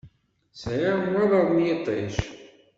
Sɛiɣ 0.61 0.95
nnwaḍeṛ 0.99 1.45
n 1.51 1.57
yiṭij. 1.67 2.13